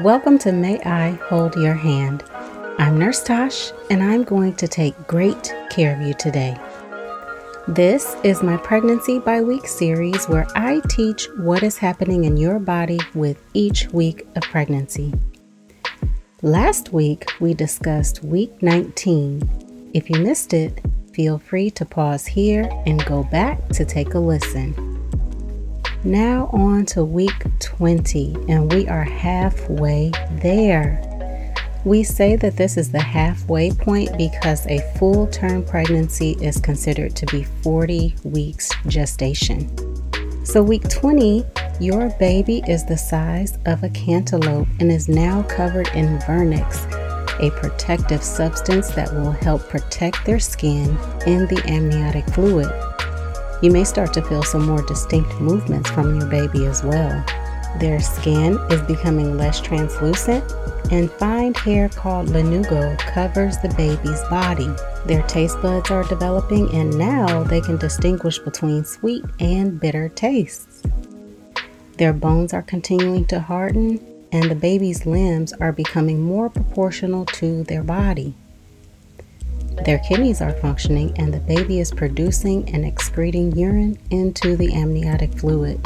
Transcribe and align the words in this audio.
Welcome 0.00 0.38
to 0.38 0.52
May 0.52 0.80
I 0.84 1.10
Hold 1.28 1.54
Your 1.54 1.74
Hand. 1.74 2.24
I'm 2.78 2.98
Nurse 2.98 3.22
Tash, 3.22 3.72
and 3.90 4.02
I'm 4.02 4.24
going 4.24 4.54
to 4.54 4.66
take 4.66 4.96
great 5.06 5.54
care 5.68 5.94
of 5.94 6.00
you 6.00 6.14
today. 6.14 6.56
This 7.68 8.16
is 8.24 8.42
my 8.42 8.56
Pregnancy 8.56 9.18
by 9.18 9.42
Week 9.42 9.66
series 9.68 10.24
where 10.30 10.46
I 10.54 10.80
teach 10.88 11.28
what 11.36 11.62
is 11.62 11.76
happening 11.76 12.24
in 12.24 12.38
your 12.38 12.58
body 12.58 12.98
with 13.14 13.36
each 13.52 13.86
week 13.88 14.26
of 14.34 14.42
pregnancy. 14.44 15.12
Last 16.40 16.94
week, 16.94 17.30
we 17.38 17.52
discussed 17.52 18.24
week 18.24 18.62
19. 18.62 19.90
If 19.92 20.08
you 20.08 20.20
missed 20.20 20.54
it, 20.54 20.80
feel 21.12 21.38
free 21.38 21.70
to 21.72 21.84
pause 21.84 22.24
here 22.24 22.66
and 22.86 23.04
go 23.04 23.24
back 23.24 23.68
to 23.68 23.84
take 23.84 24.14
a 24.14 24.18
listen. 24.18 24.91
Now, 26.04 26.50
on 26.52 26.84
to 26.86 27.04
week 27.04 27.44
20, 27.60 28.34
and 28.48 28.72
we 28.72 28.88
are 28.88 29.04
halfway 29.04 30.10
there. 30.32 31.00
We 31.84 32.02
say 32.02 32.34
that 32.34 32.56
this 32.56 32.76
is 32.76 32.90
the 32.90 33.00
halfway 33.00 33.70
point 33.70 34.16
because 34.18 34.66
a 34.66 34.80
full 34.98 35.28
term 35.28 35.64
pregnancy 35.64 36.32
is 36.40 36.60
considered 36.60 37.14
to 37.14 37.26
be 37.26 37.44
40 37.44 38.16
weeks 38.24 38.68
gestation. 38.88 39.70
So, 40.44 40.60
week 40.60 40.88
20, 40.88 41.44
your 41.78 42.10
baby 42.18 42.64
is 42.66 42.84
the 42.84 42.98
size 42.98 43.56
of 43.66 43.84
a 43.84 43.88
cantaloupe 43.90 44.66
and 44.80 44.90
is 44.90 45.08
now 45.08 45.44
covered 45.44 45.86
in 45.94 46.18
vernix, 46.20 46.84
a 47.40 47.52
protective 47.60 48.24
substance 48.24 48.88
that 48.94 49.12
will 49.14 49.30
help 49.30 49.68
protect 49.68 50.26
their 50.26 50.40
skin 50.40 50.98
and 51.26 51.48
the 51.48 51.62
amniotic 51.68 52.26
fluid. 52.30 52.91
You 53.62 53.70
may 53.70 53.84
start 53.84 54.12
to 54.14 54.22
feel 54.22 54.42
some 54.42 54.66
more 54.66 54.82
distinct 54.82 55.40
movements 55.40 55.88
from 55.90 56.18
your 56.18 56.28
baby 56.28 56.66
as 56.66 56.82
well. 56.82 57.24
Their 57.78 58.00
skin 58.00 58.58
is 58.70 58.82
becoming 58.82 59.36
less 59.36 59.60
translucent, 59.60 60.44
and 60.90 61.08
fine 61.12 61.54
hair 61.54 61.88
called 61.88 62.26
lanugo 62.26 62.98
covers 62.98 63.56
the 63.58 63.72
baby's 63.76 64.20
body. 64.28 64.68
Their 65.06 65.22
taste 65.28 65.62
buds 65.62 65.92
are 65.92 66.02
developing, 66.02 66.74
and 66.74 66.98
now 66.98 67.44
they 67.44 67.60
can 67.60 67.76
distinguish 67.76 68.40
between 68.40 68.84
sweet 68.84 69.24
and 69.38 69.78
bitter 69.78 70.08
tastes. 70.08 70.82
Their 71.98 72.12
bones 72.12 72.52
are 72.52 72.62
continuing 72.62 73.26
to 73.26 73.38
harden, 73.38 74.00
and 74.32 74.50
the 74.50 74.56
baby's 74.56 75.06
limbs 75.06 75.52
are 75.52 75.72
becoming 75.72 76.20
more 76.20 76.50
proportional 76.50 77.26
to 77.26 77.62
their 77.62 77.84
body. 77.84 78.34
Their 79.84 79.98
kidneys 79.98 80.40
are 80.40 80.52
functioning, 80.52 81.12
and 81.18 81.34
the 81.34 81.40
baby 81.40 81.80
is 81.80 81.90
producing 81.90 82.72
and 82.72 82.84
excreting 82.84 83.50
urine 83.56 83.98
into 84.10 84.56
the 84.56 84.72
amniotic 84.74 85.36
fluid. 85.36 85.84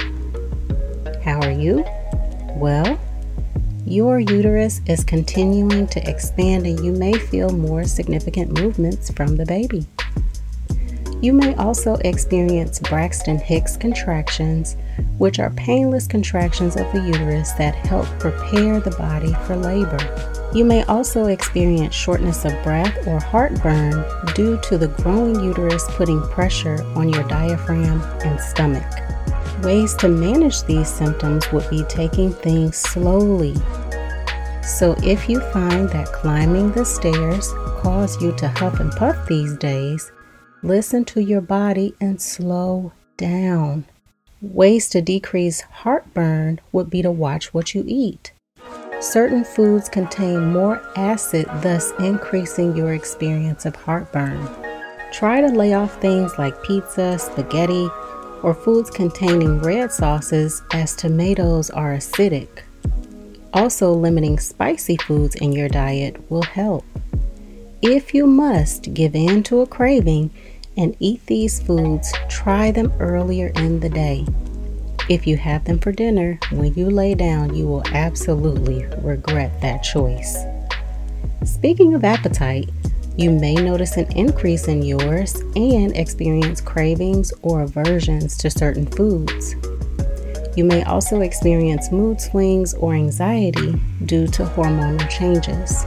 How 1.24 1.40
are 1.40 1.50
you? 1.50 1.82
Well, 2.56 2.98
your 3.86 4.18
uterus 4.18 4.82
is 4.86 5.02
continuing 5.02 5.86
to 5.88 6.10
expand, 6.10 6.66
and 6.66 6.78
you 6.84 6.92
may 6.92 7.14
feel 7.14 7.48
more 7.48 7.84
significant 7.84 8.60
movements 8.60 9.10
from 9.10 9.36
the 9.36 9.46
baby. 9.46 9.86
You 11.22 11.32
may 11.32 11.54
also 11.54 11.94
experience 11.94 12.78
Braxton 12.80 13.38
Hicks 13.38 13.78
contractions, 13.78 14.76
which 15.16 15.38
are 15.38 15.50
painless 15.50 16.06
contractions 16.06 16.76
of 16.76 16.92
the 16.92 17.00
uterus 17.00 17.52
that 17.52 17.74
help 17.74 18.06
prepare 18.18 18.78
the 18.78 18.90
body 18.98 19.32
for 19.46 19.56
labor. 19.56 20.35
You 20.54 20.64
may 20.64 20.84
also 20.84 21.26
experience 21.26 21.94
shortness 21.94 22.44
of 22.44 22.52
breath 22.62 23.06
or 23.06 23.20
heartburn 23.20 24.04
due 24.34 24.58
to 24.62 24.78
the 24.78 24.88
growing 24.88 25.42
uterus 25.44 25.84
putting 25.90 26.22
pressure 26.28 26.82
on 26.94 27.08
your 27.08 27.24
diaphragm 27.24 28.00
and 28.24 28.40
stomach. 28.40 28.86
Ways 29.62 29.94
to 29.96 30.08
manage 30.08 30.62
these 30.62 30.88
symptoms 30.88 31.50
would 31.52 31.68
be 31.68 31.82
taking 31.84 32.32
things 32.32 32.76
slowly. 32.76 33.54
So, 34.62 34.96
if 35.02 35.28
you 35.28 35.40
find 35.52 35.88
that 35.90 36.12
climbing 36.12 36.72
the 36.72 36.84
stairs 36.84 37.52
cause 37.78 38.20
you 38.20 38.34
to 38.36 38.48
huff 38.48 38.80
and 38.80 38.90
puff 38.92 39.26
these 39.26 39.56
days, 39.56 40.10
listen 40.62 41.04
to 41.06 41.20
your 41.20 41.40
body 41.40 41.94
and 42.00 42.20
slow 42.20 42.92
down. 43.16 43.84
Ways 44.40 44.88
to 44.90 45.00
decrease 45.00 45.62
heartburn 45.62 46.60
would 46.72 46.90
be 46.90 47.02
to 47.02 47.10
watch 47.10 47.54
what 47.54 47.74
you 47.74 47.84
eat. 47.86 48.32
Certain 49.10 49.44
foods 49.44 49.88
contain 49.88 50.52
more 50.52 50.82
acid, 50.96 51.46
thus 51.62 51.92
increasing 52.00 52.76
your 52.76 52.92
experience 52.92 53.64
of 53.64 53.76
heartburn. 53.76 54.48
Try 55.12 55.40
to 55.40 55.46
lay 55.46 55.74
off 55.74 56.00
things 56.00 56.36
like 56.38 56.60
pizza, 56.64 57.16
spaghetti, 57.16 57.88
or 58.42 58.52
foods 58.52 58.90
containing 58.90 59.60
red 59.60 59.92
sauces, 59.92 60.60
as 60.72 60.96
tomatoes 60.96 61.70
are 61.70 61.94
acidic. 61.94 62.48
Also, 63.54 63.92
limiting 63.92 64.40
spicy 64.40 64.96
foods 64.96 65.36
in 65.36 65.52
your 65.52 65.68
diet 65.68 66.28
will 66.28 66.42
help. 66.42 66.84
If 67.82 68.12
you 68.12 68.26
must 68.26 68.92
give 68.92 69.14
in 69.14 69.44
to 69.44 69.60
a 69.60 69.68
craving 69.68 70.30
and 70.76 70.96
eat 70.98 71.24
these 71.26 71.62
foods, 71.62 72.12
try 72.28 72.72
them 72.72 72.92
earlier 72.98 73.52
in 73.54 73.78
the 73.78 73.88
day. 73.88 74.26
If 75.08 75.24
you 75.24 75.36
have 75.36 75.64
them 75.64 75.78
for 75.78 75.92
dinner, 75.92 76.36
when 76.50 76.74
you 76.74 76.90
lay 76.90 77.14
down, 77.14 77.54
you 77.54 77.68
will 77.68 77.84
absolutely 77.92 78.84
regret 79.02 79.60
that 79.60 79.84
choice. 79.84 80.36
Speaking 81.44 81.94
of 81.94 82.02
appetite, 82.02 82.70
you 83.16 83.30
may 83.30 83.54
notice 83.54 83.96
an 83.96 84.10
increase 84.16 84.66
in 84.66 84.82
yours 84.82 85.36
and 85.54 85.96
experience 85.96 86.60
cravings 86.60 87.32
or 87.42 87.62
aversions 87.62 88.36
to 88.38 88.50
certain 88.50 88.84
foods. 88.84 89.54
You 90.56 90.64
may 90.64 90.82
also 90.82 91.20
experience 91.20 91.92
mood 91.92 92.20
swings 92.20 92.74
or 92.74 92.94
anxiety 92.94 93.80
due 94.06 94.26
to 94.26 94.44
hormonal 94.44 95.08
changes. 95.08 95.84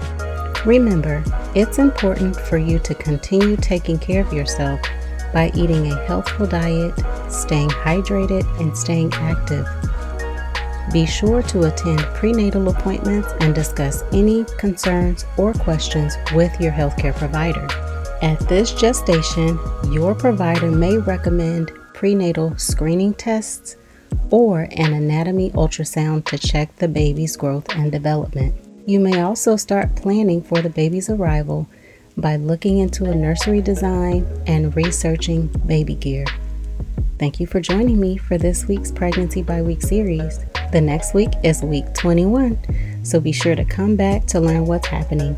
Remember, 0.66 1.24
it's 1.56 1.78
important 1.78 2.38
for 2.38 2.58
you 2.58 2.80
to 2.80 2.96
continue 2.96 3.58
taking 3.58 4.00
care 4.00 4.26
of 4.26 4.32
yourself 4.32 4.80
by 5.34 5.52
eating 5.56 5.92
a 5.92 6.06
healthful 6.06 6.48
diet, 6.48 6.94
staying 7.32 7.70
hydrated, 7.70 8.46
and 8.60 8.78
staying 8.78 9.14
active. 9.14 9.68
Be 10.92 11.06
sure 11.06 11.44
to 11.44 11.68
attend 11.68 12.00
prenatal 12.16 12.70
appointments 12.70 13.28
and 13.42 13.54
discuss 13.54 14.04
any 14.12 14.44
concerns 14.58 15.26
or 15.38 15.54
questions 15.54 16.16
with 16.34 16.60
your 16.60 16.72
healthcare 16.72 17.16
provider. 17.16 17.68
At 18.22 18.40
this 18.50 18.74
gestation, 18.74 19.60
your 19.92 20.16
provider 20.16 20.72
may 20.72 20.98
recommend 20.98 21.72
prenatal 21.94 22.58
screening 22.58 23.14
tests 23.14 23.76
or 24.32 24.62
an 24.72 24.94
anatomy 24.94 25.52
ultrasound 25.52 26.26
to 26.26 26.38
check 26.38 26.76
the 26.78 26.88
baby's 26.88 27.38
growth 27.38 27.70
and 27.76 27.92
development. 27.92 28.56
You 28.88 29.00
may 29.00 29.22
also 29.22 29.56
start 29.56 29.96
planning 29.96 30.42
for 30.42 30.62
the 30.62 30.70
baby's 30.70 31.10
arrival 31.10 31.68
by 32.20 32.36
looking 32.36 32.80
into 32.80 33.06
a 33.06 33.16
nursery 33.16 33.62
design 33.62 34.28
and 34.48 34.76
researching 34.76 35.48
baby 35.66 35.96
gear. 35.96 36.26
Thank 37.18 37.40
you 37.40 37.48
for 37.48 37.60
joining 37.60 38.00
me 38.00 38.18
for 38.18 38.38
this 38.38 38.66
week's 38.68 38.92
Pregnancy 38.92 39.42
by 39.42 39.62
Week 39.62 39.82
series. 39.82 40.40
The 40.72 40.82
next 40.82 41.14
week 41.14 41.30
is 41.44 41.62
week 41.62 41.94
21, 41.94 43.04
so 43.04 43.20
be 43.20 43.32
sure 43.32 43.56
to 43.56 43.66
come 43.66 43.96
back 43.96 44.26
to 44.28 44.40
learn 44.40 44.66
what's 44.66 44.88
happening. 44.88 45.38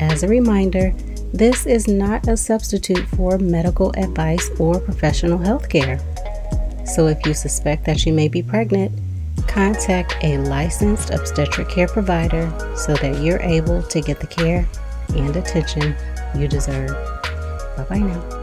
As 0.00 0.22
a 0.22 0.28
reminder, 0.28 0.92
this 1.32 1.66
is 1.66 1.88
not 1.88 2.28
a 2.28 2.36
substitute 2.36 3.06
for 3.08 3.38
medical 3.38 3.90
advice 3.96 4.50
or 4.58 4.78
professional 4.80 5.38
health 5.38 5.68
care. 5.68 5.98
So 6.84 7.06
if 7.06 7.24
you 7.24 7.34
suspect 7.34 7.84
that 7.86 8.04
you 8.04 8.12
may 8.12 8.28
be 8.28 8.42
pregnant, 8.42 8.92
contact 9.48 10.16
a 10.22 10.38
licensed 10.38 11.10
obstetric 11.10 11.68
care 11.68 11.88
provider 11.88 12.52
so 12.76 12.94
that 12.94 13.22
you're 13.22 13.40
able 13.40 13.82
to 13.82 14.00
get 14.00 14.20
the 14.20 14.26
care 14.26 14.68
and 15.14 15.36
attention 15.36 15.94
you 16.36 16.48
deserve. 16.48 16.90
Bye 17.76 17.84
bye 17.88 17.98
now. 17.98 18.41